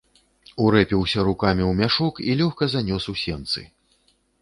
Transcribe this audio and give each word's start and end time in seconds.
Урэпіўся 0.63 1.19
рукамі 1.27 1.63
ў 1.67 1.73
мяшок 1.83 2.25
і 2.29 2.41
лёгка 2.43 2.73
занёс 2.75 3.03
у 3.15 3.19
сенцы. 3.29 3.61